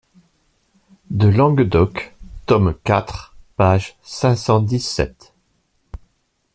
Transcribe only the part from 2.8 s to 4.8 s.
quatre, page cinq cent